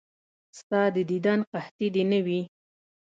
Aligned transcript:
ستا 0.59 0.81
د 0.95 0.97
دیدن 1.09 1.39
قحطي 1.51 1.87
دې 1.95 2.03
نه 2.11 2.19
وي. 2.25 2.41